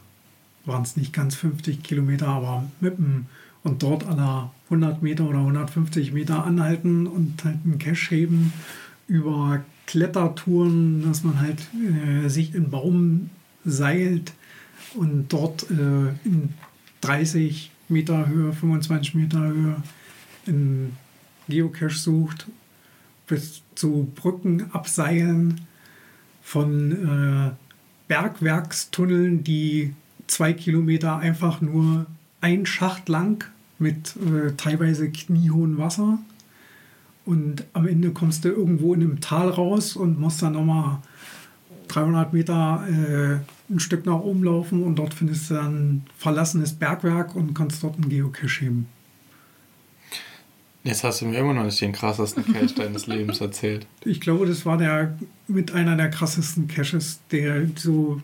[0.66, 3.28] Waren es nicht ganz 50 Kilometer, aber mit dem
[3.64, 8.54] und dort aller 100 Meter oder 150 Meter anhalten und halt einen Cache heben
[9.08, 13.30] über Klettertouren, dass man halt äh, sich in Baum
[13.64, 14.34] seilt
[14.96, 16.54] und dort äh, in
[17.02, 19.82] 30 Meter Höhe, 25 Meter Höhe
[20.46, 20.94] in
[21.48, 22.48] Geocache sucht,
[23.28, 25.62] bis zu Brücken abseilen
[26.42, 27.52] von äh,
[28.08, 29.94] Bergwerkstunneln, die
[30.28, 32.08] zwei Kilometer einfach nur
[32.42, 33.46] ein Schacht lang
[33.80, 36.20] mit äh, teilweise kniehohem Wasser.
[37.28, 41.00] Und am Ende kommst du irgendwo in einem Tal raus und musst dann nochmal
[41.90, 46.72] 300 Meter äh, ein Stück nach oben laufen und dort findest du dann ein verlassenes
[46.72, 48.88] Bergwerk und kannst dort einen Geocache heben.
[50.86, 53.88] Jetzt hast du mir immer noch nicht den krassesten Cache deines Lebens erzählt.
[54.06, 58.22] Ich glaube, das war der mit einer der krassesten Caches, der so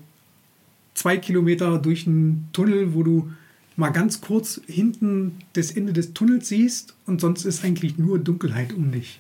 [0.94, 3.34] zwei Kilometer durch einen Tunnel, wo du
[3.76, 8.74] mal ganz kurz hinten das Ende des Tunnels siehst und sonst ist eigentlich nur Dunkelheit
[8.74, 9.20] um dich.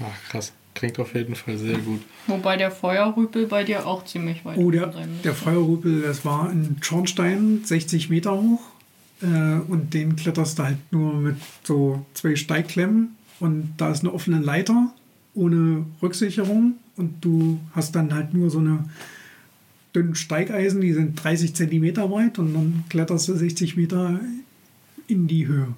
[0.00, 0.52] Ach, krass.
[0.74, 2.00] Klingt auf jeden Fall sehr gut.
[2.26, 5.22] Wobei der Feuerrüpel bei dir auch ziemlich weit Oh, der, sein müsste.
[5.24, 8.62] der Feuerrüpel, das war ein Schornstein, 60 Meter hoch.
[9.20, 9.26] Äh,
[9.68, 13.16] und den kletterst du halt nur mit so zwei Steigklemmen.
[13.38, 14.92] Und da ist eine offene Leiter
[15.34, 16.76] ohne Rücksicherung.
[16.96, 18.84] Und du hast dann halt nur so eine
[19.94, 22.38] dünnen Steigeisen, die sind 30 Zentimeter weit.
[22.38, 24.20] Und dann kletterst du 60 Meter
[25.06, 25.68] in die Höhe.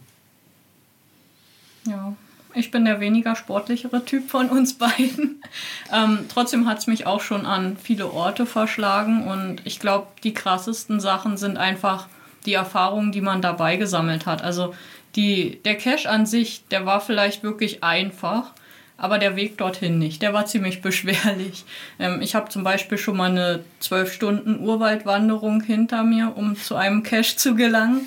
[1.86, 2.16] Ja,
[2.54, 5.40] ich bin der weniger sportlichere Typ von uns beiden.
[5.92, 10.34] Ähm, trotzdem hat es mich auch schon an viele Orte verschlagen und ich glaube, die
[10.34, 12.08] krassesten Sachen sind einfach
[12.46, 14.42] die Erfahrungen, die man dabei gesammelt hat.
[14.42, 14.74] Also
[15.14, 18.52] die, der Cache an sich, der war vielleicht wirklich einfach,
[18.96, 20.22] aber der Weg dorthin nicht.
[20.22, 21.64] Der war ziemlich beschwerlich.
[21.98, 26.76] Ähm, ich habe zum Beispiel schon mal eine zwölf Stunden Urwaldwanderung hinter mir, um zu
[26.76, 28.06] einem Cache zu gelangen.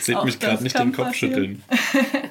[0.00, 1.34] Seht mich gerade nicht den Kopf passieren.
[1.34, 1.62] schütteln.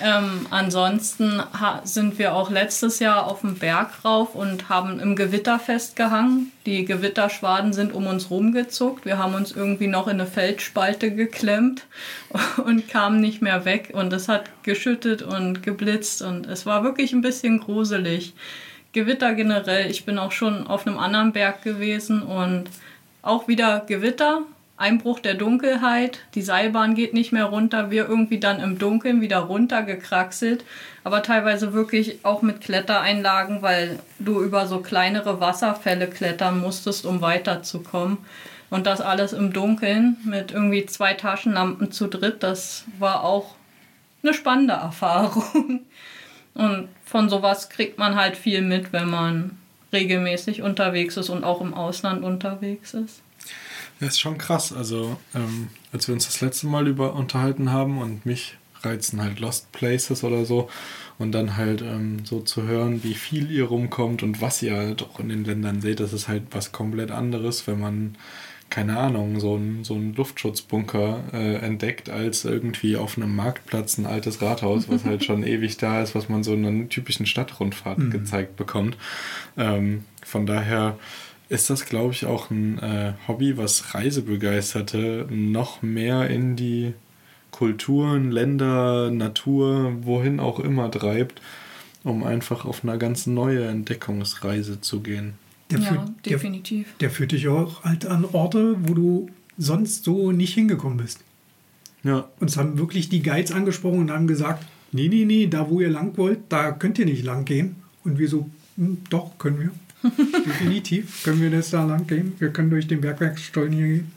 [0.00, 1.42] Ähm, ansonsten
[1.84, 6.52] sind wir auch letztes Jahr auf dem Berg rauf und haben im Gewitter festgehangen.
[6.66, 9.04] Die Gewitterschwaden sind um uns rumgezuckt.
[9.04, 11.86] Wir haben uns irgendwie noch in eine Felsspalte geklemmt
[12.64, 13.90] und kamen nicht mehr weg.
[13.92, 18.34] Und es hat geschüttet und geblitzt und es war wirklich ein bisschen gruselig.
[18.92, 19.90] Gewitter generell.
[19.90, 22.64] Ich bin auch schon auf einem anderen Berg gewesen und
[23.22, 24.42] auch wieder Gewitter,
[24.76, 29.38] Einbruch der Dunkelheit, die Seilbahn geht nicht mehr runter, wir irgendwie dann im Dunkeln wieder
[29.38, 30.64] runtergekraxelt,
[31.04, 37.20] aber teilweise wirklich auch mit Klettereinlagen, weil du über so kleinere Wasserfälle klettern musstest, um
[37.20, 38.18] weiterzukommen.
[38.68, 43.54] Und das alles im Dunkeln mit irgendwie zwei Taschenlampen zu dritt, das war auch
[44.24, 45.80] eine spannende Erfahrung.
[46.54, 49.58] Und von sowas kriegt man halt viel mit, wenn man
[49.92, 53.23] regelmäßig unterwegs ist und auch im Ausland unterwegs ist.
[54.04, 54.72] Das ist schon krass.
[54.72, 59.40] Also, ähm, als wir uns das letzte Mal über unterhalten haben und mich reizen halt
[59.40, 60.68] Lost Places oder so
[61.18, 65.02] und dann halt ähm, so zu hören, wie viel ihr rumkommt und was ihr halt
[65.02, 68.16] auch in den Ländern seht, das ist halt was komplett anderes, wenn man
[68.68, 74.42] keine Ahnung, so einen so Luftschutzbunker äh, entdeckt, als irgendwie auf einem Marktplatz ein altes
[74.42, 78.10] Rathaus, was halt schon ewig da ist, was man so in einer typischen Stadtrundfahrt mhm.
[78.10, 78.96] gezeigt bekommt.
[79.56, 80.98] Ähm, von daher
[81.48, 86.94] ist das, glaube ich, auch ein äh, Hobby, was Reisebegeisterte noch mehr in die
[87.50, 91.40] Kulturen, Länder, Natur, wohin auch immer treibt,
[92.02, 95.34] um einfach auf eine ganz neue Entdeckungsreise zu gehen.
[95.70, 96.88] Der ja, führt, definitiv.
[96.98, 101.20] Der, der führt dich auch halt an Orte, wo du sonst so nicht hingekommen bist.
[102.02, 102.28] Ja.
[102.40, 105.90] Uns haben wirklich die Guides angesprochen und haben gesagt, nee, nee, nee, da wo ihr
[105.90, 107.76] lang wollt, da könnt ihr nicht lang gehen.
[108.04, 109.70] Und wir so, hm, doch, können wir.
[110.04, 112.34] Definitiv können wir das da lang gehen.
[112.38, 114.12] Wir können durch den Bergwerksstollen hier gehen.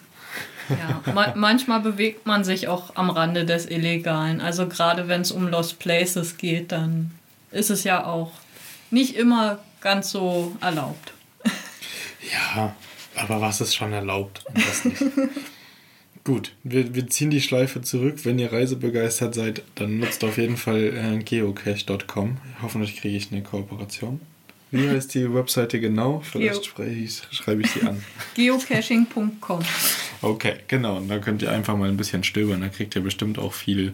[0.69, 4.41] Ja, ma manchmal bewegt man sich auch am Rande des Illegalen.
[4.41, 7.11] Also gerade wenn es um Lost Places geht, dann
[7.51, 8.31] ist es ja auch
[8.91, 11.13] nicht immer ganz so erlaubt.
[12.31, 12.75] Ja,
[13.15, 15.01] aber was ist schon erlaubt und was nicht?
[16.23, 18.25] Gut, wir, wir ziehen die Schleife zurück.
[18.25, 22.37] Wenn ihr reisebegeistert seid, dann nutzt auf jeden Fall äh, geocache.com.
[22.61, 24.19] Hoffentlich kriege ich eine Kooperation.
[24.71, 26.19] Wie heißt die Webseite genau?
[26.19, 28.03] Vielleicht schreibe ich sie an.
[28.35, 29.61] Geocaching.com.
[30.21, 30.97] Okay, genau.
[30.97, 32.61] Und da könnt ihr einfach mal ein bisschen stöbern.
[32.61, 33.93] Da kriegt ihr bestimmt auch viel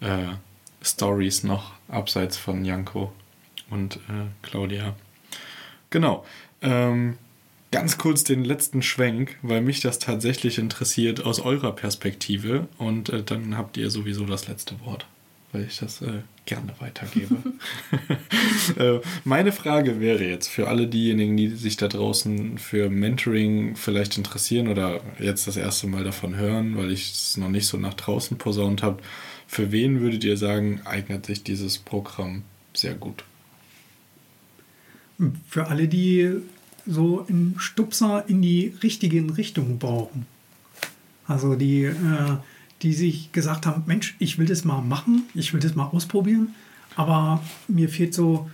[0.00, 0.34] äh,
[0.82, 3.12] Stories noch abseits von Janko
[3.70, 4.96] und äh, Claudia.
[5.90, 6.26] Genau.
[6.62, 7.16] Ähm,
[7.70, 12.66] ganz kurz den letzten Schwenk, weil mich das tatsächlich interessiert aus eurer Perspektive.
[12.78, 15.06] Und äh, dann habt ihr sowieso das letzte Wort
[15.52, 17.36] weil ich das äh, gerne weitergebe.
[18.78, 24.16] äh, meine Frage wäre jetzt für alle diejenigen, die sich da draußen für Mentoring vielleicht
[24.16, 27.94] interessieren oder jetzt das erste Mal davon hören, weil ich es noch nicht so nach
[27.94, 29.02] draußen posaunt habe,
[29.46, 33.24] für wen würdet ihr sagen, eignet sich dieses Programm sehr gut?
[35.46, 36.32] Für alle, die
[36.86, 40.26] so einen Stupser in die richtigen Richtungen brauchen.
[41.26, 41.94] Also die äh,
[42.82, 46.54] die sich gesagt haben, Mensch, ich will das mal machen, ich will das mal ausprobieren,
[46.96, 48.50] aber mir fehlt so,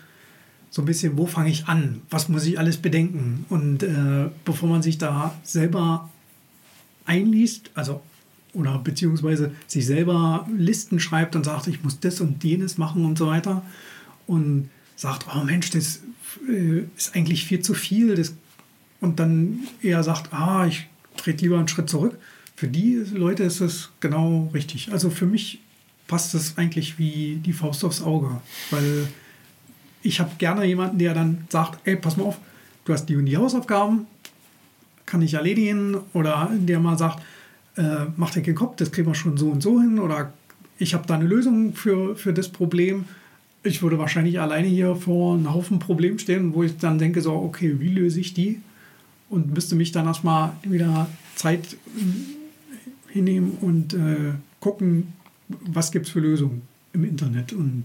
[0.70, 3.44] so ein bisschen, wo fange ich an, was muss ich alles bedenken.
[3.48, 6.10] Und äh, bevor man sich da selber
[7.04, 8.02] einliest, also
[8.54, 13.18] oder beziehungsweise sich selber Listen schreibt und sagt, ich muss das und jenes machen und
[13.18, 13.62] so weiter
[14.26, 16.02] und sagt, oh Mensch, das
[16.48, 18.34] äh, ist eigentlich viel zu viel das,
[19.00, 22.16] und dann eher sagt, ah, ich trete lieber einen Schritt zurück,
[22.56, 24.92] für die Leute ist es genau richtig.
[24.92, 25.60] Also für mich
[26.06, 28.40] passt es eigentlich wie die Faust aufs Auge,
[28.70, 29.08] weil
[30.02, 32.38] ich habe gerne jemanden, der dann sagt, ey, pass mal auf,
[32.84, 34.06] du hast die und die Hausaufgaben,
[35.06, 37.22] kann ich erledigen oder der mal sagt,
[37.76, 40.32] äh, mach dir keinen Kopf, das kriegen wir schon so und so hin oder
[40.78, 43.04] ich habe da eine Lösung für, für das Problem.
[43.62, 47.32] Ich würde wahrscheinlich alleine hier vor einem Haufen Problem stehen, wo ich dann denke, so,
[47.32, 48.60] okay, wie löse ich die?
[49.30, 51.76] Und müsste mich dann erstmal wieder Zeit
[53.14, 55.12] hinnehmen und äh, gucken,
[55.48, 57.52] was gibt es für Lösungen im Internet.
[57.52, 57.84] Und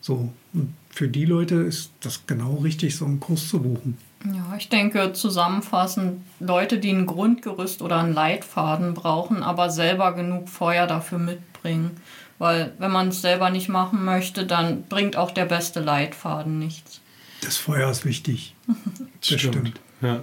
[0.00, 0.32] so.
[0.54, 3.98] Und für die Leute ist das genau richtig, so einen Kurs zu buchen.
[4.24, 10.48] Ja, ich denke zusammenfassend, Leute, die ein Grundgerüst oder einen Leitfaden brauchen, aber selber genug
[10.48, 11.90] Feuer dafür mitbringen.
[12.38, 17.00] Weil wenn man es selber nicht machen möchte, dann bringt auch der beste Leitfaden nichts.
[17.42, 18.54] Das Feuer ist wichtig.
[18.66, 19.40] das stimmt.
[19.40, 19.80] stimmt.
[20.00, 20.22] Ja.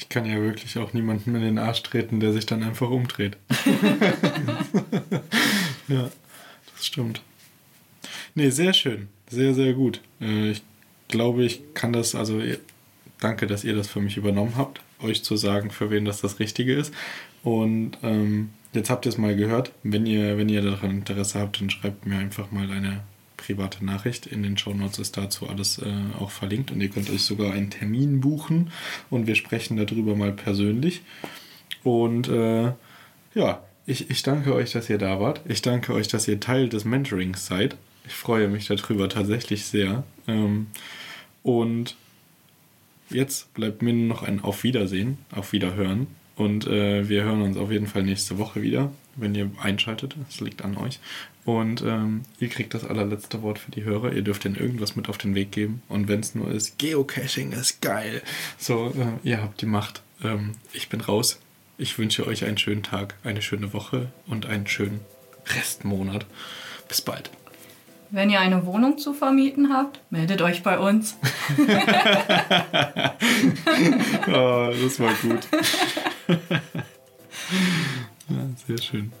[0.00, 3.36] Ich kann ja wirklich auch niemanden in den Arsch treten, der sich dann einfach umdreht.
[5.88, 6.10] ja,
[6.74, 7.20] das stimmt.
[8.34, 9.08] Nee, sehr schön.
[9.28, 10.00] Sehr, sehr gut.
[10.20, 10.62] Äh, ich
[11.08, 12.40] glaube, ich kann das, also
[13.20, 16.38] danke, dass ihr das für mich übernommen habt, euch zu sagen, für wen das das
[16.38, 16.94] Richtige ist.
[17.42, 19.72] Und ähm, jetzt habt ihr es mal gehört.
[19.82, 23.02] Wenn ihr, wenn ihr daran Interesse habt, dann schreibt mir einfach mal eine
[23.40, 24.26] private Nachricht.
[24.26, 27.52] In den Show Notes ist dazu alles äh, auch verlinkt und ihr könnt euch sogar
[27.52, 28.70] einen Termin buchen
[29.08, 31.02] und wir sprechen darüber mal persönlich.
[31.82, 32.72] Und äh,
[33.34, 35.40] ja, ich, ich danke euch, dass ihr da wart.
[35.48, 37.76] Ich danke euch, dass ihr Teil des Mentorings seid.
[38.06, 40.04] Ich freue mich darüber tatsächlich sehr.
[40.28, 40.66] Ähm,
[41.42, 41.96] und
[43.08, 46.06] jetzt bleibt mir nur noch ein Auf Wiedersehen, auf Wiederhören.
[46.36, 48.90] Und äh, wir hören uns auf jeden Fall nächste Woche wieder,
[49.20, 50.16] wenn ihr einschaltet.
[50.28, 50.98] Es liegt an euch.
[51.44, 54.12] Und ähm, ihr kriegt das allerletzte Wort für die Hörer.
[54.12, 55.82] Ihr dürft ihnen irgendwas mit auf den Weg geben.
[55.88, 58.22] Und wenn es nur ist, Geocaching ist geil.
[58.58, 60.02] So, äh, ihr habt die Macht.
[60.22, 61.40] Ähm, ich bin raus.
[61.78, 65.00] Ich wünsche euch einen schönen Tag, eine schöne Woche und einen schönen
[65.46, 66.26] Restmonat.
[66.88, 67.30] Bis bald.
[68.10, 71.16] Wenn ihr eine Wohnung zu vermieten habt, meldet euch bei uns.
[74.26, 75.48] oh, das war gut.
[78.30, 79.12] ja, sehr schön.